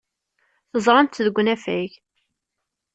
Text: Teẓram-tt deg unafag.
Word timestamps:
Teẓram-tt 0.71 1.23
deg 1.25 1.35
unafag. 1.41 1.91